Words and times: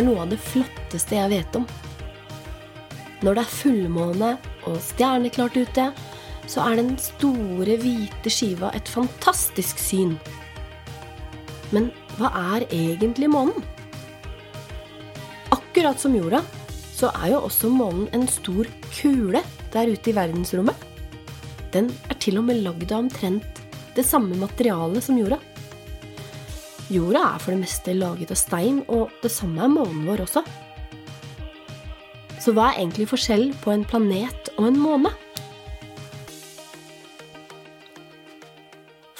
Er 0.00 0.06
noe 0.06 0.22
av 0.22 0.30
det 0.32 0.38
flotteste 0.40 1.18
jeg 1.18 1.28
vet 1.28 1.56
om. 1.58 1.66
Når 3.20 3.36
det 3.36 3.42
er 3.42 3.52
fullmåne 3.52 4.28
og 4.70 4.78
stjerneklart 4.80 5.58
ute, 5.60 5.90
så 6.48 6.62
er 6.64 6.78
den 6.78 6.94
store, 6.96 7.74
hvite 7.82 8.32
skiva 8.32 8.70
et 8.72 8.88
fantastisk 8.88 9.76
syn. 9.76 10.14
Men 11.68 11.90
hva 12.16 12.30
er 12.54 12.64
egentlig 12.72 13.28
månen? 13.28 13.60
Akkurat 15.52 16.00
som 16.00 16.16
jorda, 16.16 16.40
så 16.96 17.12
er 17.20 17.34
jo 17.34 17.44
også 17.50 17.68
månen 17.68 18.08
en 18.16 18.24
stor 18.24 18.72
kule 18.96 19.44
der 19.74 19.92
ute 19.92 20.14
i 20.14 20.16
verdensrommet. 20.16 20.88
Den 21.76 21.92
er 22.08 22.16
til 22.24 22.40
og 22.40 22.48
med 22.48 22.64
lagd 22.64 22.88
av 22.88 23.04
omtrent 23.04 23.60
det 23.92 24.08
samme 24.08 24.40
materialet 24.40 25.04
som 25.04 25.20
jorda. 25.20 25.42
Jorda 26.90 27.20
er 27.22 27.38
for 27.38 27.54
det 27.54 27.60
meste 27.62 27.92
laget 27.94 28.32
av 28.34 28.38
stein, 28.40 28.80
og 28.90 29.12
det 29.22 29.30
samme 29.30 29.62
er 29.62 29.70
månen 29.70 30.08
vår 30.08 30.24
også. 30.24 30.42
Så 32.42 32.50
hva 32.56 32.70
er 32.70 32.80
egentlig 32.80 33.06
forskjellen 33.12 33.52
på 33.62 33.70
en 33.70 33.84
planet 33.86 34.50
og 34.56 34.66
en 34.72 34.80
måne? 34.80 35.12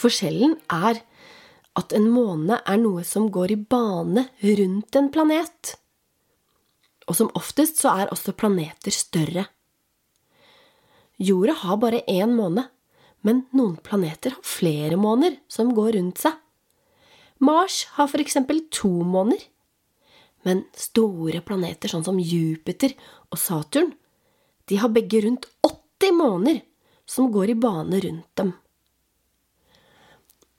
Forskjellen 0.00 0.56
er 0.72 0.98
at 1.78 1.94
en 1.94 2.10
måne 2.10 2.58
er 2.58 2.82
noe 2.82 3.04
som 3.06 3.30
går 3.30 3.54
i 3.54 3.60
bane 3.60 4.26
rundt 4.42 4.98
en 4.98 5.12
planet. 5.14 5.76
Og 7.06 7.20
som 7.20 7.30
oftest 7.38 7.78
så 7.84 7.94
er 8.02 8.10
også 8.10 8.34
planeter 8.34 8.90
større. 8.94 9.46
Jorda 11.22 11.54
har 11.62 11.78
bare 11.78 12.02
én 12.10 12.34
måne, 12.34 12.66
men 13.22 13.44
noen 13.54 13.76
planeter 13.84 14.34
har 14.34 14.46
flere 14.58 14.98
måner 14.98 15.38
som 15.46 15.70
går 15.76 16.00
rundt 16.00 16.24
seg. 16.26 16.34
Mars 17.40 17.84
har 17.96 18.10
for 18.12 18.20
eksempel 18.22 18.62
to 18.72 18.90
måner. 19.06 19.40
Men 20.44 20.64
store 20.76 21.42
planeter 21.44 21.92
sånn 21.92 22.04
som 22.04 22.20
Jupiter 22.20 22.94
og 23.28 23.40
Saturn, 23.40 23.92
de 24.68 24.78
har 24.80 24.92
begge 24.92 25.22
rundt 25.24 25.48
80 25.66 26.16
måner 26.16 26.60
som 27.08 27.30
går 27.32 27.52
i 27.52 27.58
bane 27.58 28.00
rundt 28.04 28.28
dem. 28.38 28.52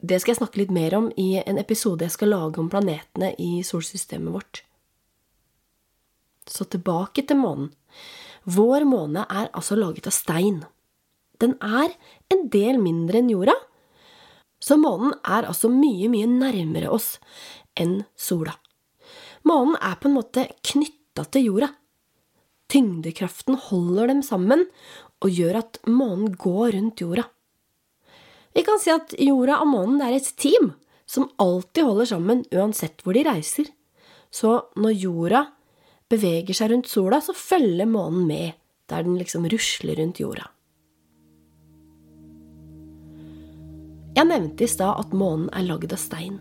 Det 0.02 0.18
skal 0.20 0.34
jeg 0.34 0.42
snakke 0.42 0.62
litt 0.64 0.74
mer 0.74 0.96
om 0.98 1.12
i 1.22 1.36
en 1.40 1.62
episode 1.62 2.06
jeg 2.06 2.16
skal 2.16 2.34
lage 2.34 2.62
om 2.62 2.70
planetene 2.74 3.36
i 3.38 3.62
solsystemet 3.66 4.34
vårt. 4.34 4.64
Så 6.50 6.66
tilbake 6.66 7.24
til 7.28 7.38
månen. 7.38 7.70
Vår 8.50 8.84
måne 8.90 9.28
er 9.30 9.52
altså 9.54 9.78
laget 9.78 10.10
av 10.10 10.16
stein. 10.16 10.64
Den 11.38 11.54
er 11.62 11.94
en 12.34 12.48
del 12.54 12.82
mindre 12.82 13.22
enn 13.22 13.30
jorda, 13.30 13.54
så 14.62 14.78
månen 14.78 15.16
er 15.26 15.48
altså 15.50 15.72
mye, 15.74 16.10
mye 16.12 16.30
nærmere 16.30 16.92
oss 16.94 17.16
enn 17.80 18.04
sola. 18.16 18.54
Månen 19.48 19.78
er 19.82 19.98
på 19.98 20.10
en 20.10 20.18
måte 20.20 20.46
knytta 20.68 21.26
til 21.34 21.48
jorda. 21.50 21.72
Tyngdekraften 22.72 23.58
holder 23.70 24.12
dem 24.12 24.22
sammen 24.24 24.68
og 25.22 25.34
gjør 25.34 25.62
at 25.64 25.82
månen 25.90 26.36
går 26.38 26.76
rundt 26.78 27.02
jorda. 27.04 27.26
Vi 28.54 28.64
kan 28.68 28.80
si 28.84 28.92
at 28.94 29.16
jorda 29.18 29.62
og 29.64 29.72
månen 29.72 30.02
er 30.04 30.18
et 30.18 30.30
team 30.40 30.74
som 31.10 31.30
alltid 31.42 31.88
holder 31.88 32.12
sammen 32.14 32.46
uansett 32.54 33.02
hvor 33.04 33.18
de 33.18 33.26
reiser. 33.28 33.68
Så 34.32 34.54
når 34.80 34.96
jorda 34.96 35.46
beveger 36.12 36.56
seg 36.56 36.72
rundt 36.72 36.90
sola, 36.92 37.20
så 37.24 37.36
følger 37.36 37.90
månen 37.90 38.28
med 38.28 38.58
der 38.92 39.06
den 39.08 39.18
liksom 39.20 39.48
rusler 39.52 40.00
rundt 40.00 40.20
jorda. 40.22 40.50
Jeg 44.18 44.28
nevnte 44.28 44.66
i 44.66 44.72
stad 44.72 45.00
at 45.00 45.14
månen 45.16 45.48
er 45.56 45.68
lagd 45.68 45.94
av 45.94 46.02
stein. 46.02 46.40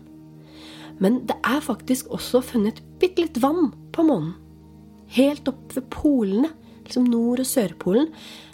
Men 1.01 1.21
det 1.29 1.37
er 1.47 1.63
faktisk 1.63 2.11
også 2.13 2.43
funnet 2.45 2.81
bitte 3.01 3.23
litt 3.23 3.39
vann 3.41 3.71
på 3.95 4.05
månen. 4.05 4.35
Helt 5.11 5.47
opp 5.49 5.73
ved 5.75 5.87
polene, 5.91 6.51
liksom 6.85 7.07
Nord- 7.09 7.41
og 7.43 7.47
Sørpolen, 7.47 8.11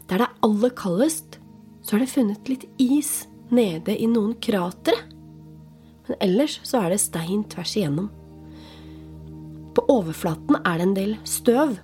der 0.07 0.21
det 0.21 0.27
er 0.27 0.39
aller 0.45 0.73
kaldest, 0.77 1.39
så 1.83 1.95
er 1.95 2.03
det 2.03 2.13
funnet 2.13 2.49
litt 2.49 2.65
is 2.81 3.27
nede 3.53 3.93
i 3.95 4.07
noen 4.09 4.35
kratre. 4.43 4.95
Men 6.07 6.17
ellers 6.23 6.59
så 6.63 6.81
er 6.81 6.93
det 6.93 7.03
stein 7.03 7.43
tvers 7.51 7.75
igjennom. 7.75 8.09
På 9.75 9.83
overflaten 9.91 10.57
er 10.63 10.79
det 10.79 10.87
en 10.87 10.97
del 10.97 11.13
støv, 11.27 11.77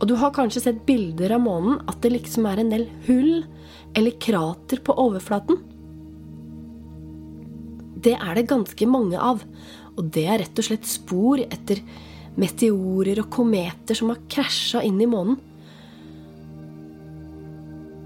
og 0.00 0.08
du 0.08 0.16
har 0.20 0.34
kanskje 0.34 0.64
sett 0.64 0.86
bilder 0.86 1.36
av 1.36 1.44
månen 1.44 1.82
at 1.90 2.00
det 2.02 2.14
liksom 2.14 2.46
er 2.48 2.62
en 2.62 2.72
del 2.72 2.86
hull 3.06 3.44
eller 3.94 4.18
krater 4.22 4.80
på 4.84 4.96
overflaten. 4.98 5.60
Det 8.04 8.14
er 8.18 8.36
det 8.36 8.48
ganske 8.50 8.88
mange 8.90 9.16
av, 9.20 9.42
og 9.94 10.10
det 10.12 10.26
er 10.28 10.42
rett 10.42 10.60
og 10.60 10.66
slett 10.66 10.88
spor 10.88 11.40
etter 11.44 11.80
meteorer 12.40 13.22
og 13.22 13.30
kometer 13.32 13.96
som 13.96 14.10
har 14.12 14.22
krasja 14.30 14.82
inn 14.84 15.00
i 15.00 15.08
månen. 15.08 15.38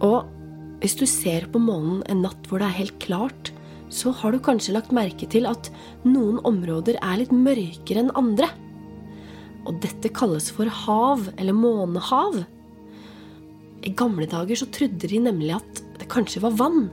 Og 0.05 0.29
hvis 0.79 0.95
du 1.01 1.07
ser 1.11 1.49
på 1.51 1.59
månen 1.59 2.05
en 2.07 2.23
natt 2.23 2.47
hvor 2.47 2.63
det 2.63 2.69
er 2.69 2.81
helt 2.85 2.99
klart, 3.03 3.51
så 3.89 4.13
har 4.15 4.35
du 4.35 4.39
kanskje 4.45 4.75
lagt 4.77 4.95
merke 4.95 5.27
til 5.31 5.49
at 5.49 5.71
noen 6.05 6.39
områder 6.47 7.01
er 7.01 7.19
litt 7.19 7.33
mørkere 7.35 8.05
enn 8.05 8.15
andre. 8.19 8.51
Og 9.67 9.81
dette 9.83 10.13
kalles 10.15 10.53
for 10.55 10.71
hav, 10.85 11.25
eller 11.37 11.57
månehav. 11.57 12.43
I 13.83 13.95
gamle 13.97 14.29
dager 14.31 14.61
så 14.61 14.69
trodde 14.75 15.11
de 15.11 15.21
nemlig 15.25 15.57
at 15.57 15.83
det 15.99 16.09
kanskje 16.11 16.43
var 16.45 16.57
vann, 16.59 16.89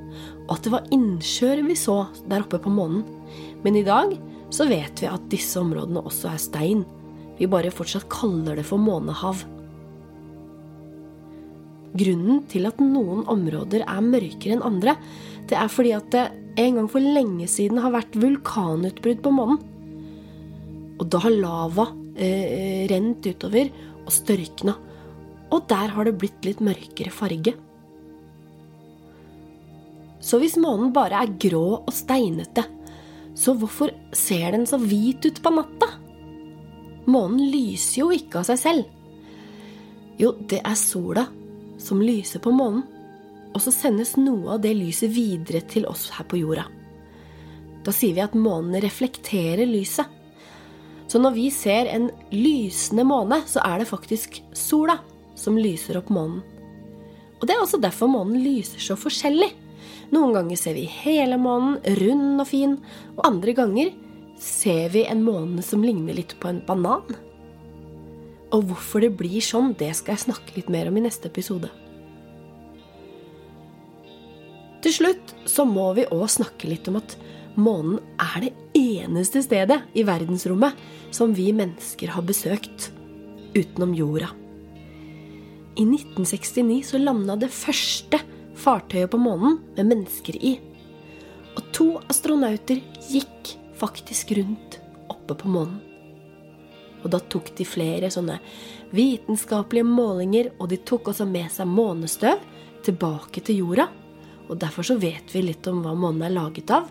og 0.45 0.55
at 0.57 0.65
det 0.65 0.73
var 0.73 0.87
innsjøer 0.93 1.63
vi 1.67 1.77
så 1.77 2.03
der 2.29 2.45
oppe 2.45 2.59
på 2.61 2.73
månen. 2.73 3.03
Men 3.65 3.77
i 3.77 3.85
dag 3.85 4.15
så 4.53 4.67
vet 4.69 5.01
vi 5.01 5.09
at 5.09 5.27
disse 5.31 5.59
områdene 5.61 6.03
også 6.05 6.31
er 6.31 6.41
stein. 6.41 6.85
Vi 7.39 7.49
bare 7.51 7.73
fortsatt 7.73 8.07
kaller 8.11 8.57
det 8.59 8.65
for 8.67 8.81
månehav. 8.81 9.43
Grunnen 11.95 12.41
til 12.51 12.67
at 12.67 12.81
noen 12.83 13.23
områder 13.31 13.85
er 13.85 14.03
mørkere 14.03 14.57
enn 14.57 14.65
andre, 14.67 14.97
det 15.47 15.57
er 15.59 15.71
fordi 15.71 15.93
at 15.95 16.09
det 16.11 16.25
en 16.59 16.79
gang 16.79 16.89
for 16.91 17.03
lenge 17.03 17.47
siden 17.51 17.79
har 17.83 17.93
vært 17.93 18.15
vulkanutbrudd 18.19 19.21
på 19.23 19.33
månen. 19.35 19.61
Og 20.95 21.07
da 21.11 21.19
har 21.25 21.35
lava 21.35 21.89
eh, 22.15 22.85
rent 22.91 23.27
utover 23.27 23.71
og 24.05 24.11
størkna. 24.13 24.75
Og 25.51 25.67
der 25.69 25.91
har 25.91 26.07
det 26.07 26.17
blitt 26.19 26.47
litt 26.47 26.63
mørkere 26.63 27.11
farge. 27.13 27.55
Så 30.25 30.39
hvis 30.41 30.57
månen 30.57 30.89
bare 30.93 31.21
er 31.21 31.35
grå 31.37 31.83
og 31.83 31.93
steinete, 31.93 32.63
så 33.37 33.53
hvorfor 33.53 33.91
ser 34.15 34.55
den 34.55 34.65
så 34.65 34.79
hvit 34.81 35.25
ut 35.27 35.41
på 35.43 35.51
natta? 35.53 35.91
Månen 37.05 37.43
lyser 37.51 38.01
jo 38.01 38.11
ikke 38.15 38.41
av 38.41 38.47
seg 38.49 38.61
selv. 38.61 38.87
Jo, 40.17 40.31
det 40.49 40.63
er 40.63 40.77
sola 40.79 41.27
som 41.81 42.01
lyser 42.01 42.41
på 42.41 42.53
månen, 42.55 42.85
og 43.53 43.61
så 43.61 43.71
sendes 43.71 44.15
noe 44.17 44.55
av 44.55 44.63
det 44.63 44.73
lyset 44.75 45.11
videre 45.13 45.61
til 45.69 45.85
oss 45.87 46.07
her 46.15 46.25
på 46.27 46.39
jorda. 46.39 46.65
Da 47.85 47.93
sier 47.93 48.15
vi 48.17 48.23
at 48.23 48.33
månen 48.33 48.79
reflekterer 48.81 49.67
lyset. 49.69 50.09
Så 51.05 51.21
når 51.21 51.35
vi 51.35 51.49
ser 51.53 51.91
en 51.91 52.09
lysende 52.33 53.05
måne, 53.05 53.43
så 53.45 53.61
er 53.61 53.83
det 53.83 53.91
faktisk 53.91 54.39
sola 54.57 54.97
som 55.37 55.59
lyser 55.59 55.99
opp 55.99 56.09
månen. 56.09 56.41
Og 57.37 57.45
det 57.45 57.53
er 57.53 57.61
også 57.61 57.77
derfor 57.83 58.09
månen 58.09 58.41
lyser 58.41 58.81
så 58.81 58.97
forskjellig. 58.97 59.51
Noen 60.13 60.35
ganger 60.35 60.59
ser 60.59 60.75
vi 60.77 60.85
hele 60.89 61.37
månen, 61.41 61.79
rund 62.01 62.41
og 62.41 62.49
fin, 62.49 62.75
og 63.15 63.23
andre 63.27 63.55
ganger 63.57 63.93
ser 64.41 64.91
vi 64.93 65.05
en 65.07 65.23
måne 65.25 65.63
som 65.65 65.83
ligner 65.85 66.17
litt 66.17 66.35
på 66.41 66.51
en 66.51 66.61
banan. 66.67 67.15
Og 68.53 68.67
hvorfor 68.69 69.03
det 69.03 69.15
blir 69.17 69.41
sånn, 69.43 69.73
det 69.79 69.91
skal 69.97 70.15
jeg 70.15 70.27
snakke 70.27 70.57
litt 70.57 70.69
mer 70.71 70.91
om 70.91 70.99
i 70.99 71.05
neste 71.07 71.31
episode. 71.31 71.71
Til 74.85 74.93
slutt 74.93 75.33
så 75.49 75.65
må 75.65 75.87
vi 75.97 76.05
òg 76.13 76.27
snakke 76.29 76.69
litt 76.69 76.85
om 76.91 76.99
at 76.99 77.15
månen 77.57 77.97
er 78.21 78.43
det 78.43 78.51
eneste 78.77 79.41
stedet 79.41 79.79
i 79.97 80.03
verdensrommet 80.05 80.77
som 81.15 81.33
vi 81.33 81.49
mennesker 81.55 82.11
har 82.13 82.25
besøkt, 82.27 82.91
utenom 83.55 83.95
jorda. 83.97 84.29
I 85.75 85.83
1969 85.87 86.83
så 86.91 86.99
landa 87.01 87.35
det 87.39 87.49
første 87.51 88.19
fartøyet 88.59 89.11
på 89.11 89.19
månen 89.21 89.59
med 89.75 89.91
mennesker 89.91 90.37
i. 90.39 90.55
Og 91.55 91.67
to 91.75 91.87
astronauter 92.11 92.81
gikk 93.09 93.55
faktisk 93.79 94.35
rundt 94.37 94.79
oppe 95.11 95.37
på 95.37 95.51
månen. 95.51 95.81
Og 97.05 97.11
da 97.13 97.19
tok 97.21 97.51
de 97.57 97.67
flere 97.69 98.09
sånne 98.09 98.39
vitenskapelige 98.95 99.85
målinger, 99.85 100.49
og 100.57 100.71
de 100.71 100.79
tok 100.81 101.11
også 101.11 101.27
med 101.29 101.51
seg 101.53 101.69
månestøv 101.69 102.41
tilbake 102.85 103.43
til 103.45 103.61
jorda. 103.61 103.85
Og 104.49 104.57
derfor 104.61 104.85
så 104.87 104.97
vet 105.01 105.33
vi 105.33 105.43
litt 105.45 105.67
om 105.69 105.83
hva 105.85 105.93
månen 105.97 106.25
er 106.25 106.33
laget 106.33 106.73
av. 106.73 106.89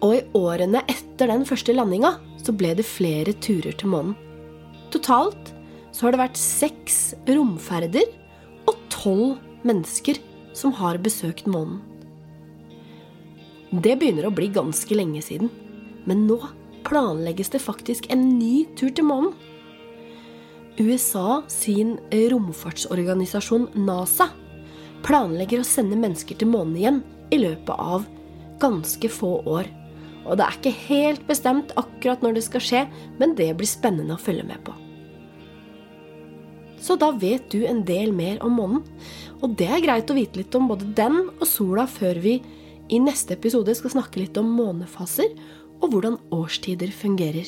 Og 0.00 0.16
i 0.16 0.24
årene 0.38 0.82
etter 0.88 1.30
den 1.30 1.44
første 1.46 1.74
landinga 1.76 2.14
så 2.40 2.54
ble 2.56 2.72
det 2.78 2.88
flere 2.88 3.34
turer 3.42 3.76
til 3.76 3.92
månen. 3.92 4.16
Totalt 4.90 5.52
så 5.92 6.06
har 6.06 6.14
det 6.14 6.22
vært 6.22 6.40
seks 6.40 6.98
romferder 7.28 8.08
tolv 9.00 9.38
mennesker 9.66 10.20
som 10.56 10.74
har 10.76 11.00
besøkt 11.02 11.48
månen. 11.50 11.80
Det 13.70 13.94
begynner 14.00 14.26
å 14.26 14.34
bli 14.34 14.48
ganske 14.50 14.96
lenge 14.96 15.22
siden, 15.22 15.50
men 16.08 16.26
nå 16.26 16.40
planlegges 16.86 17.52
det 17.54 17.62
faktisk 17.62 18.08
en 18.10 18.24
ny 18.38 18.64
tur 18.78 18.90
til 18.90 19.06
månen. 19.06 19.34
USA 20.80 21.42
sin 21.50 21.96
romfartsorganisasjon 22.10 23.68
NASA 23.84 24.30
planlegger 25.04 25.60
å 25.60 25.66
sende 25.66 25.98
mennesker 26.00 26.38
til 26.40 26.50
månen 26.50 26.78
igjen 26.80 27.02
i 27.34 27.40
løpet 27.42 27.76
av 27.76 28.06
ganske 28.60 29.10
få 29.12 29.38
år. 29.48 29.68
Og 30.26 30.36
det 30.36 30.46
er 30.46 30.58
ikke 30.58 30.76
helt 30.88 31.26
bestemt 31.28 31.72
akkurat 31.80 32.24
når 32.24 32.38
det 32.38 32.46
skal 32.48 32.64
skje, 32.64 32.84
men 33.20 33.36
det 33.38 33.52
blir 33.56 33.70
spennende 33.70 34.16
å 34.16 34.20
følge 34.20 34.46
med 34.46 34.60
på. 34.66 34.74
Så 36.90 36.96
da 36.98 37.12
vet 37.14 37.44
du 37.54 37.60
en 37.70 37.84
del 37.86 38.10
mer 38.10 38.40
om 38.42 38.56
månen. 38.58 38.80
Og 39.38 39.52
det 39.54 39.68
er 39.70 39.84
greit 39.84 40.10
å 40.10 40.16
vite 40.16 40.40
litt 40.40 40.56
om 40.58 40.66
både 40.72 40.88
den 40.98 41.20
og 41.36 41.46
sola 41.46 41.84
før 41.86 42.18
vi 42.18 42.40
i 42.90 42.98
neste 42.98 43.36
episode 43.36 43.76
skal 43.78 43.92
snakke 43.94 44.18
litt 44.18 44.40
om 44.40 44.50
månefaser 44.58 45.30
og 45.78 45.92
hvordan 45.92 46.18
årstider 46.34 46.90
fungerer. 46.90 47.46